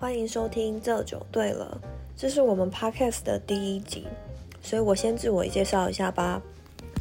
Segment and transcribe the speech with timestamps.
[0.00, 1.76] 欢迎收听这酒对了，
[2.16, 4.06] 这是我们 podcast 的第一集，
[4.62, 6.40] 所以我先自我介绍一下吧。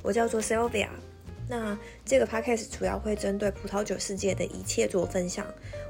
[0.01, 0.87] 我叫做 Sylvia，
[1.47, 5.45] 那这个 podcast 主要会针对葡萄酒世界的一切做分享。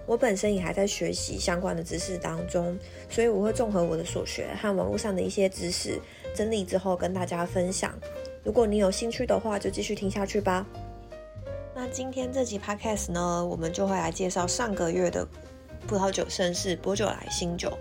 [0.05, 2.77] 我本身也还在学习相关的知识当中，
[3.09, 5.97] 所以我会综合我的所学和网络上的一些知识
[6.35, 7.97] 整理之后跟大家分享。
[8.43, 10.67] 如果你有兴趣的话，就继续听下去吧。
[11.73, 15.25] 那今天这集 podcast 呢，我们就会来介绍上个月的。
[15.85, 17.77] 葡萄酒盛事薄酒来新酒，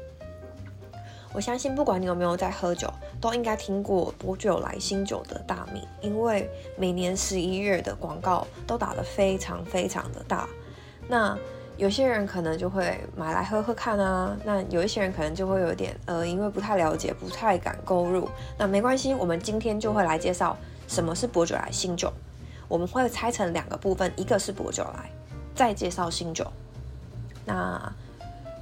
[1.33, 10.49] 我相信不管你有没有在喝酒，都应该听过薄酒来新酒的大名，因为每年十一月的广告都打得非常非常的大。
[11.09, 11.37] 那
[11.77, 18.29] 有些人可能就会买来喝喝看啊，那有一些人可能就会有点呃，因为不太了解，不太敢购入。
[18.57, 20.57] 那没关系，我们今天就会来介绍
[20.89, 22.13] 什么是薄酒来新酒。
[22.67, 25.11] 我们会拆成两个部分，一个是薄酒来，
[25.55, 26.51] 再介绍新酒。
[27.47, 27.91] 那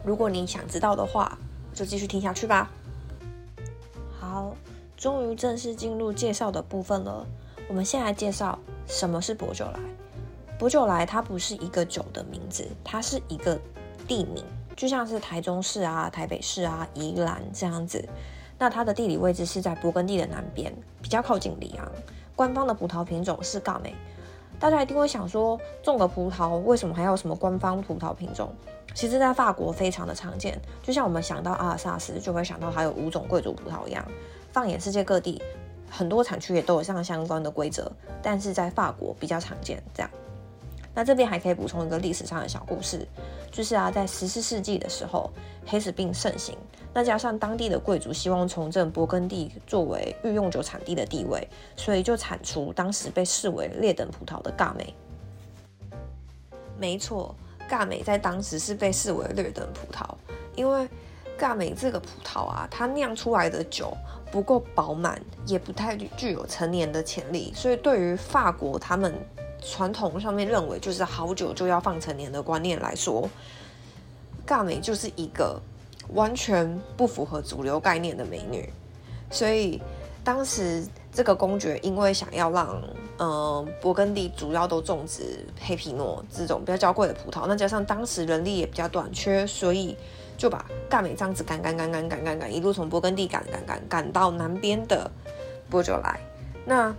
[0.04, 1.36] 如果你想知道的话，
[1.72, 2.70] 就继续听下去吧。
[4.20, 4.54] 好，
[4.96, 7.26] 终于正式进入介绍的部分了。
[7.66, 9.80] 我们先来介绍什么是薄酒来。
[10.58, 13.58] 薄酒来它不是一个酒的名字，它是一个
[14.06, 14.44] 地名，
[14.76, 18.06] 就像是台中市啊、台北市啊、宜兰这样子。
[18.58, 21.90] 那它的地理位置是在勃艮第的南边，比较靠近里昂。
[22.36, 23.94] 官方的葡萄品种是嘎美。
[24.58, 28.52] 大家一定会想说，种个葡萄为什么还要什么官方葡萄品种？
[28.94, 34.06] 其实，在法国非常的常见，就像我们想到阿尔萨斯，就会想到它有五种贵族葡萄一样。
[34.52, 35.42] 放眼世界各地，
[35.90, 37.90] 很多产区也都有这样相关的规则，
[38.22, 39.82] 但是在法国比较常见。
[39.92, 40.10] 这样，
[40.94, 43.06] 那这边还可以补充一个历史上的小故事，
[43.50, 45.30] 就是啊，在十四世纪的时候，
[45.66, 46.56] 黑死病盛行，
[46.92, 54.94] 那加上当地的贵族希望重振勃艮第作为御用酒产地的地位，所以就产出当时被视为劣等葡萄的嘎美。
[56.78, 57.34] 没错。
[57.66, 60.06] 嘎美在当时是被视为劣等葡萄，
[60.54, 60.86] 因为
[61.38, 63.96] 嘎美这个葡萄啊，它酿出来的酒
[64.30, 69.14] 不够饱满，也不太具有陈年的潜力，所以对于法国他们
[69.64, 73.28] 传统上面认为就是好酒就要放成年的观念来说，
[74.44, 75.60] 嘎美就是一个
[76.12, 78.68] 完全不符合主流概念的美女，
[79.30, 79.80] 所以
[80.22, 80.84] 当时。
[81.16, 82.82] 这个公爵因为想要让，
[83.20, 89.96] 嗯、勃艮第主要都种植黑皮诺这种比较娇贵的葡萄，那加上当时人力也比较短缺，所以
[90.36, 95.08] 就把嘎美这样子赶赶赶赶赶赶赶，一路从勃艮第赶赶赶赶到南边的
[95.70, 96.18] 薄酒莱。
[96.64, 96.92] 那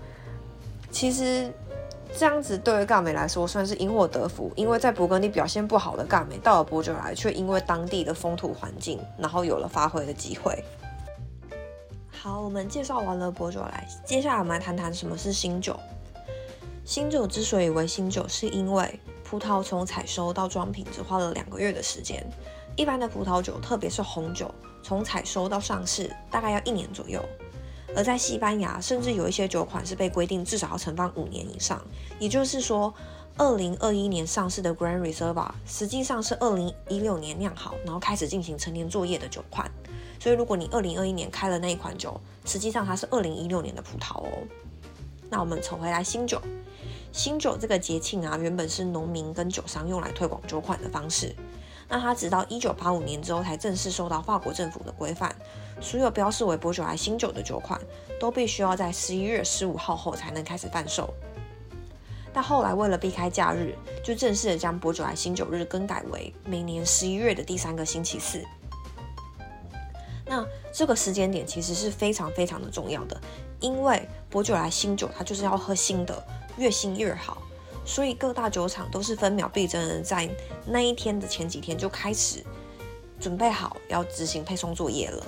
[0.90, 1.52] 其实
[2.18, 10.64] 这样子对于嘎美来说算是因祸得福，因为在勃艮第表现不好的嘎美到了薄酒莱，却因为当地的风土环境，然后有了发挥的机会。
[12.10, 15.78] 好，我们介绍完了薄酒莱，接下来我们来谈谈什么是新酒。
[16.86, 22.26] 新酒之所以为新酒，是因为葡萄从采收到装瓶只花了两个月的时间。
[22.78, 24.50] 一般的葡萄酒，特别是红酒，
[24.82, 27.24] 从采收到上市大概要一年左右。
[27.96, 31.82] 而在西班牙，甚至有一些酒款是被规定至少要陈放五年以上。
[32.20, 32.94] 也就是说，
[33.38, 39.70] 二零二一年上市的 Grand Reserva 实际上是二零一六年酿好，然后开始进行陈年作业的酒款。
[40.20, 44.30] 所以，如果你二零二一年开了那一款酒，实际上它是二零一六年的葡萄哦。
[45.30, 46.42] 那我们扯回来新酒，
[47.12, 51.36] 新酒这个节庆啊，原本是农民跟酒商用来推广酒款的方式。
[51.88, 55.36] 那它直到一九八五年之后，才正式受到法国政府的规范，
[55.80, 57.80] 所有标示为薄酒来新酒的酒款，
[58.20, 61.14] 都必须要在十一月十五号后才能开始贩售。
[62.34, 63.74] 但后来为了避开假日，
[64.04, 68.44] 就正式的将薄酒来新酒日更改为每年十一月的第三个星期四。
[70.26, 73.22] 那这个时间点其实是非常非常的重要的，
[73.60, 76.22] 因为薄酒来新酒它就是要喝新的，
[76.58, 77.38] 越新越好，
[77.86, 80.30] 所以各大酒厂都是分秒必争的，在
[80.66, 82.44] 那一天的前几天就开始
[83.20, 85.24] 准备好要执行配送作业了。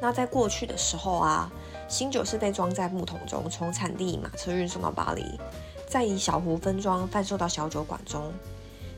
[0.00, 1.52] 那在过去的时候啊，
[1.88, 5.38] 新酒是被装在木桶中，从产地马车运送到巴黎，
[5.86, 8.32] 再以小壶分装贩售到小酒馆中。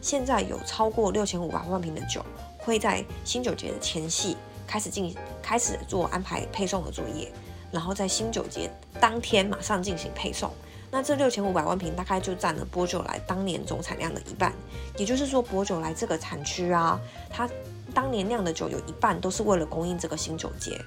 [0.01, 2.25] 现在有超过六千五百万瓶的酒。
[2.59, 4.35] 会在新酒节的前夕
[4.67, 7.31] 开始进开始做安排配送的作业，
[7.71, 10.51] 然后在新酒节当天马上进行配送。
[10.95, 14.53] 那这六千五百万瓶大概就占了波酒来当年总产量的一半。
[14.97, 17.51] 也就是说，波酒来这个产区啊，它
[17.93, 20.81] 当年酿的酒有一半都是为了供应这个新酒节。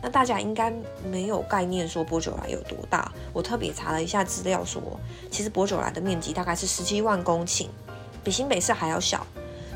[0.00, 0.72] 那大家应该
[1.10, 3.10] 没有概念说波酒来有多大。
[3.32, 4.80] 我特别查了一下资料说，
[5.32, 7.66] 其实波酒来的面积大概是十七万公顷，
[8.22, 9.26] 比新北市还要小。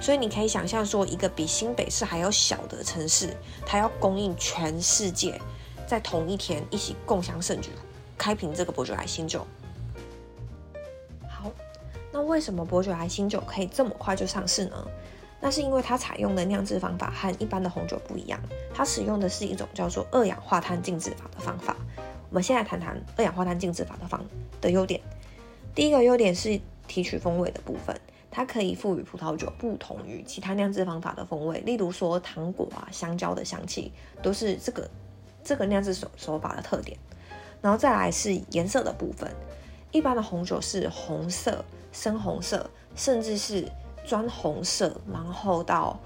[0.00, 3.36] 所以你可以想象说，一个比新北市还要小的城市，
[3.66, 5.40] 它要供应全世界，
[5.84, 7.70] 在同一天一起共享盛举，
[8.16, 9.46] 开瓶这个薄酒莱新酒。
[11.28, 11.50] 好，
[12.12, 14.86] 那为什么薄酒莱新酒可以这么快就上市呢？
[15.40, 18.38] 那是因为它采用的酿制方法和一般的红酒不一样，
[18.72, 21.76] 它使用的是一种叫做二氧化碳静置法的方法。
[22.30, 24.24] 我们现在谈谈二氧化碳静置法的方
[24.60, 25.00] 的优点。
[25.74, 28.00] 第一个优点是提取风味的部分，
[28.30, 33.92] 它可以赋予葡萄酒不同于其他酿制方法的风味，例如说糖果啊、香蕉的香气，
[34.22, 34.88] 都是这个
[35.42, 36.96] 这个酿制手手法的特点。
[37.62, 39.30] 然后再来是颜色的部分，
[39.92, 43.66] 一般的红酒是红色、深红色，甚至是
[44.04, 45.98] 砖红色，然后到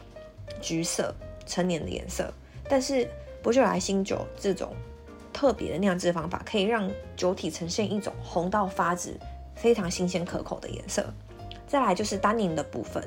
[0.60, 1.12] 橘色
[1.46, 2.32] 成年的颜色。
[2.68, 3.08] 但是
[3.42, 4.74] 薄酒莱新酒这种
[5.32, 9.18] 特别的酿制方法，可以让酒体呈现一种红到发紫、
[9.54, 11.04] 非常新鲜可口的颜色。
[11.66, 13.02] 再来就是单宁的部分，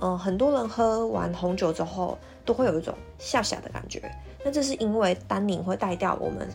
[0.00, 4.00] 嗯、很多人喝完红酒之后都会有一种下下的感觉，
[4.44, 6.48] 那这是因为单宁会带掉我们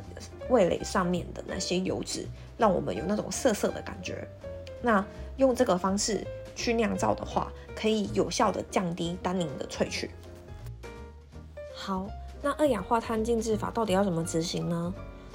[0.50, 4.28] 味蕾上面的那些油脂，让我们有那种涩涩的感觉。
[4.82, 5.06] 那
[5.38, 6.26] 用这个方式。
[6.56, 10.12] 去酿造的话，可以有效的降低单宁的萃取。
[11.74, 12.06] 好，
[12.44, 14.94] 那二氧化碳静置法到底要怎么执行呢？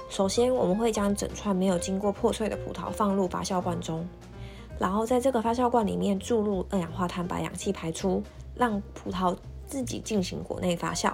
[0.09, 4.07] 首先，我们会将整串没有经过破碎的葡萄放入发酵罐中，
[4.79, 8.23] 然后在这个发酵罐里面注入二氧化碳，把氧气排出，
[8.55, 9.35] 让葡萄
[9.67, 11.13] 自己进行果内发酵。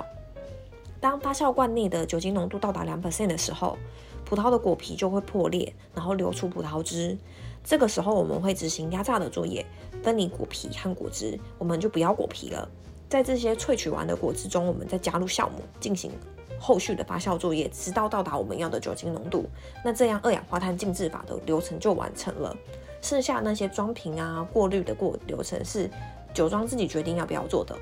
[1.00, 3.78] 当发酵罐内的酒精浓度到达两 percent 的时候，
[4.24, 7.18] 葡萄的果皮就会破裂，然后流出葡萄汁。
[7.64, 9.66] 这个时候我们会执行压榨的作业，
[10.04, 11.40] 分离果皮和果汁。
[11.58, 12.68] 我们就不要果皮了，
[13.10, 16.12] 在这些萃取完的果汁中，我们再加入酵母，进行
[16.60, 19.46] 后续的发酵作业，直到到达我们要的酒精浓度。
[19.84, 22.56] 那这样二氧化碳静置法的流程就完成了。
[23.02, 25.90] 剩下那些装瓶啊、过滤的过流程是
[26.34, 27.78] 酒庄自己决定要不要做的。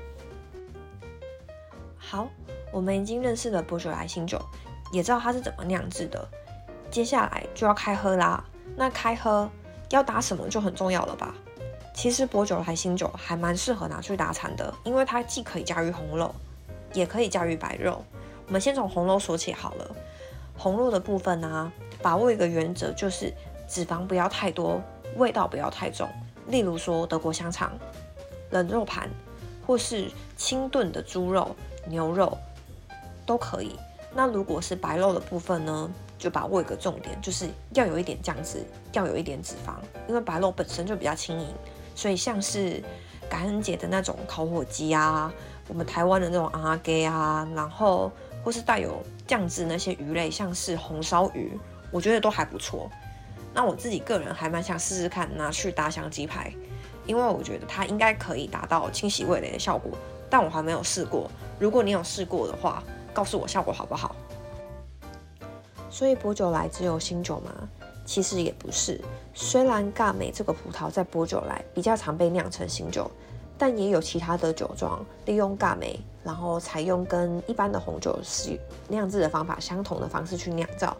[1.96, 2.28] 好，
[2.74, 4.38] 我们已经认识了薄酒莱新酒，
[4.90, 6.28] 也知道它是怎么酿制的。
[6.90, 8.44] 接下来就要开喝啦。
[8.76, 9.48] 那开喝。
[9.90, 11.32] 要搭什么就很重要了吧？
[11.94, 16.34] 其实薄酒莱新酒还蛮适合拿去搭餐的，因为它既可以驾驭红肉，
[16.94, 18.02] 也可以驾驭白肉。
[18.46, 19.94] 我们先从红肉说起好了。
[20.56, 21.70] 红肉的部分呢、
[22.02, 23.32] 把握一个原则，就是
[23.68, 24.82] 脂肪不要太多，
[25.16, 26.08] 味道不要太重。
[26.48, 27.70] 例如说德国香肠、
[28.50, 29.08] 冷肉盘，
[29.64, 31.54] 或是清炖的猪肉、
[31.86, 32.36] 牛肉
[33.24, 33.78] 都可以。
[34.14, 35.90] 那如果是白肉的部分呢？
[36.16, 39.74] 就把握一个重点，就是要有一点酱汁，要有一点脂肪，
[40.08, 41.48] 因为白肉本身就比较轻盈，
[41.94, 42.82] 所以像是
[43.28, 45.30] 感恩节的那种烤火鸡啊，
[45.68, 48.10] 我们台湾的那种阿给啊，然后
[48.42, 51.58] 或是带有酱汁那些鱼类，像是红烧鱼，
[51.90, 52.88] 我觉得都还不错。
[53.52, 56.50] 那我自己个人还蛮想试试看拿去搭香鸡排，
[57.04, 59.92] 因为我觉得它应该可以达到清洗味蕾的效果，
[60.30, 61.30] 但我还没有试过。
[61.58, 62.82] 如果你有试过的话，
[63.14, 64.14] 告诉我效果好不好？
[65.88, 67.52] 所以薄酒来只有新酒吗？
[68.04, 69.00] 其实也不是。
[69.32, 73.10] 虽然嘎美这个葡萄在薄酒来比较常被酿成新酒，
[73.56, 78.58] 但也有其他的酒庄利用嘎美，然后采用跟一般的红酒是
[78.88, 80.96] 酿制的方法相同的方式去酿造。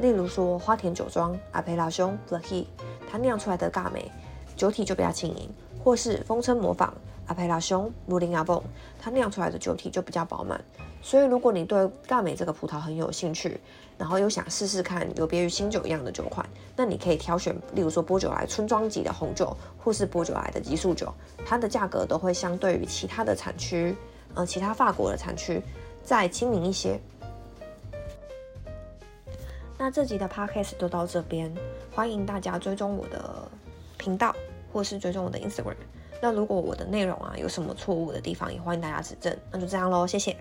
[0.00, 2.66] 例如说花田酒庄阿培拉兄 Fleury
[3.10, 4.10] 它酿出来的嘎美
[4.56, 5.48] 酒体就比较轻盈，
[5.82, 6.92] 或是风车模仿
[7.26, 8.62] 阿培拉兄 Moulin à Vent
[9.00, 10.60] 它酿出来的酒体就比较饱满。
[11.02, 13.60] 所以，如果你对大美这个葡萄很有兴趣，
[13.98, 21.12] 然后又想试试看有别于新酒一样的酒款，那你可以挑选，例如说波酒莱村庄级的红酒，或是波酒莱的级数酒，
[21.44, 23.96] 它的价格都会相对于其他的产区，
[24.34, 25.60] 呃，其他法国的产区
[26.04, 26.98] 再亲民一些。
[29.76, 31.52] 那这集的 podcast 就到这边，
[31.92, 33.48] 欢迎大家追踪我的
[33.98, 34.32] 频道，
[34.72, 35.74] 或是追踪我的 Instagram。
[36.20, 39.36] 那如果我的内容啊有什么错误的地方，也欢迎大家指正。
[39.50, 40.36] 那就这样喽，谢谢。